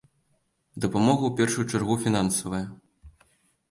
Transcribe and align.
Дапамога 0.85 1.23
ў 1.29 1.43
першую 1.43 1.65
чаргу 1.71 2.01
фінансавая. 2.09 2.67